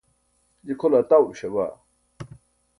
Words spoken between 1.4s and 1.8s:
baa